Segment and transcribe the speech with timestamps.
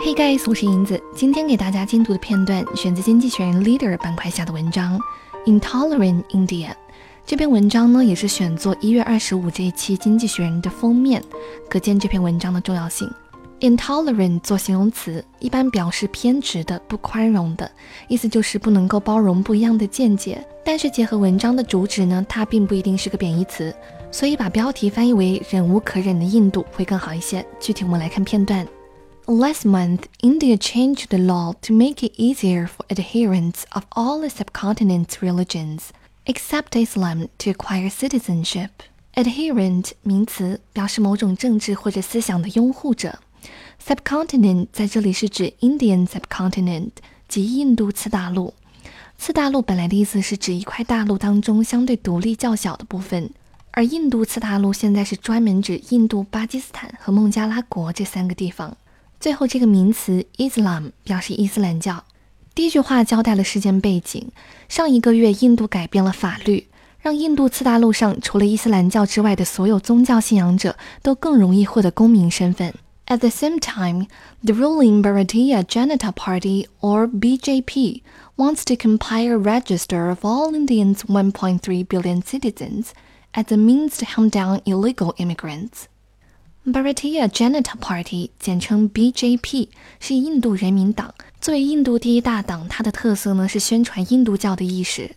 [0.00, 4.96] Hey guys，我是银子，今天给大家精读的片段选自《经济学人》Leader 板块下的文章
[5.60, 6.68] 《Intolerant India》。
[7.26, 11.20] 这篇文章呢，也是选作一月二十五这一期《经济学人》的封面，
[11.68, 13.10] 可见这篇文章的重要性。
[13.58, 17.68] Intolerant 做形容词，一般表示偏执的、不宽容的，
[18.06, 20.46] 意思就是不能够包容不一样的见解。
[20.64, 23.74] 但是结合文章的主旨呢，它并不一定是个贬义词，
[24.12, 27.44] 所以把标题翻译为“忍无可忍的印度”会更好一些。
[27.58, 28.64] 具体我们来看片段。
[29.30, 35.20] Last month, India changed the law to make it easier for adherents of all the subcontinent's
[35.20, 35.92] religions,
[36.24, 38.70] except Islam, to acquire citizenship.
[39.16, 43.18] Adherent 名词，表示某种政治或者思想的拥护者。
[43.86, 46.92] Subcontinent 在这里是指 Indian subcontinent，
[47.28, 48.54] 即印度次大陆。
[49.18, 53.28] 次大陆本来的意思是指一块大陆当中相对独立较小的部分，
[53.72, 58.74] 而印度次大陆现在是专门指印度、巴基斯坦和孟加拉国这三个地方。
[59.19, 62.03] 最后这个名词 Islam 表示伊斯兰教。
[62.55, 64.27] 第一句话交代了事件背景：
[64.69, 66.67] 上一个月，印度改变了法律，
[66.99, 72.73] 让印度次大陆上除了伊斯兰教之外的所有宗教信仰者都更容易获得公民身份。
[73.07, 74.07] At the same time,
[74.45, 78.01] the ruling Bharatiya Janata Party, or BJP,
[78.37, 82.91] wants to compile a register of all Indians' 1.3 billion citizens
[83.33, 85.87] as a means to hunt down illegal immigrants.
[86.72, 89.68] Bharatiya Janata Party，简称 BJP，
[90.00, 91.14] 是印度人民党。
[91.40, 95.16] 作为印度第一大党，它的特色呢是宣传印度教的意识。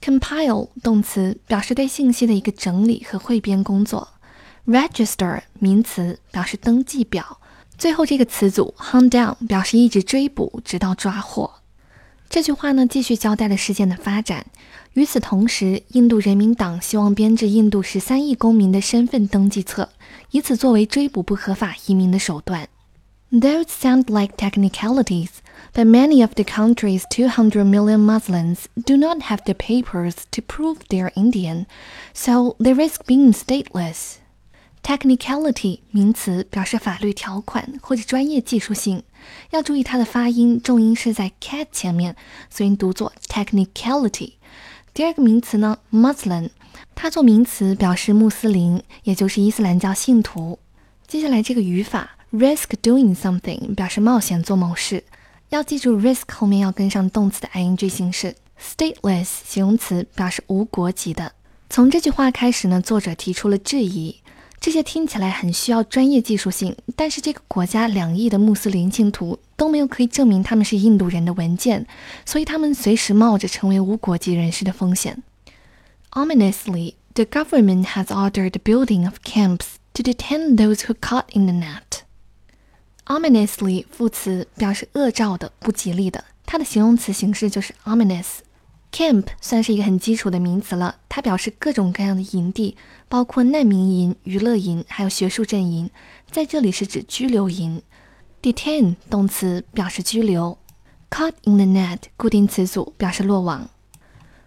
[0.00, 4.08] Compile 动词表示对信息的一个整理和汇编工作。
[4.66, 7.40] Register 名词表示登记表，
[7.76, 11.50] 最后这个词组 hunt down 表示一直追捕，直到抓获。
[12.28, 14.46] 这句话呢继续交代了事件的发展。
[14.95, 19.89] 与此同时，印度人民党希望编制印度十三亿公民的身份登记册，
[20.31, 22.67] 以此作为追捕不合法移民的手段。
[23.31, 25.29] Those sound like technicalities,
[25.73, 30.79] but many of the country's 200 million Muslims do not have the papers to prove
[30.89, 31.65] they're Indian,
[32.13, 34.15] so they risk being stateless.
[34.83, 39.03] Technicality 名词表示法律条款或者专业技术性，
[39.51, 42.17] 要注意它的发音，重音是在 cat 前面，
[42.49, 44.33] 所以读作 technicality。
[44.96, 46.48] 第二个名词呢，Muslim，
[46.94, 50.58] 它做名词表示穆斯林，也就是伊斯兰教信徒。
[51.06, 55.04] 接下来这个语法 risk doing something 表示冒险做某事，
[55.50, 58.36] 要记住 risk 后面要跟上动词的 ing 形式。
[58.58, 61.32] Stateless 形容词表示无国籍的。
[61.68, 64.22] 从这句话开始呢，作者提出了质疑。
[64.66, 71.86] 这些听起来很需要专业技术性，但是这个国家两亿的穆斯林信徒都没有可以证明他们是印度人的文件，
[72.24, 75.22] 所以他们随时冒着成为无国籍人士的风险。
[76.10, 81.54] Ominously, the government has ordered the building of camps to detain those who caught in the
[81.54, 82.00] net.
[83.04, 88.38] Ominously 副词表示恶兆的、不吉利的，它的形容词形式就是 ominous。
[88.90, 92.76] Camp 算是一个很基础的名词了，它表示各种各样的营地，
[93.08, 95.88] 包括难民营、娱乐营，还有学术阵营。
[96.30, 97.80] 在这里是指拘留营。
[98.42, 100.58] Detain 动词表示拘留。
[101.08, 103.70] Caught in the net 固定词组表示落网。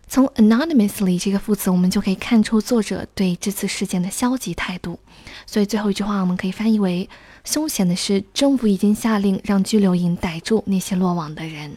[0.08, 5.00] 从 anonymously 这个副词，我们就可以看出作者对这次事件的消极态度。
[5.48, 7.10] 所以最后一句话我们可以翻译为：
[7.44, 11.76] 凶险的是，政府已经下令让拘留营逮住那些落网的人。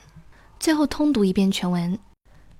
[0.60, 1.98] 最后通读一遍全文。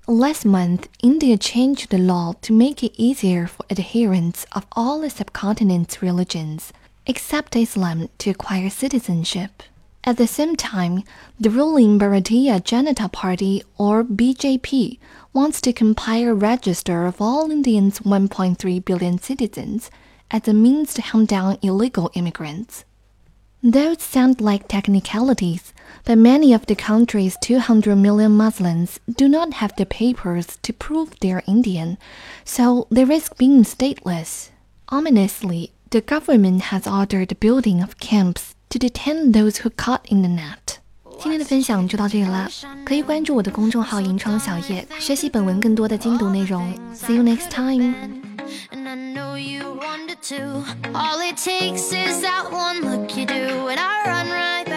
[0.07, 5.09] Last month, India changed the law to make it easier for adherents of all the
[5.09, 6.73] subcontinent's religions,
[7.07, 9.63] except Islam, to acquire citizenship.
[10.03, 11.03] At the same time,
[11.39, 14.99] the ruling Bharatiya Janata Party, or BJP,
[15.31, 19.89] wants to compile a register of all Indians' 1.3 billion citizens
[20.29, 22.83] as a means to hunt down illegal immigrants.
[23.62, 25.72] Those sound like technicalities,
[26.04, 31.10] but many of the country's 200 million Muslims do not have the papers to prove
[31.20, 31.98] they're Indian,
[32.44, 34.50] so they risk being stateless.
[34.90, 40.22] Ominously, the government has ordered the building of camps to detain those who caught in
[40.22, 40.78] the net.
[41.20, 42.48] 今天的分享就到这里啦，
[42.84, 46.72] 可以关注我的公众号“银窗小叶”，学习本文更多的精读内容。
[46.94, 48.31] See you next time.
[48.71, 50.63] And I know you wanted to.
[50.93, 54.72] All it takes is that one look you do, and I run right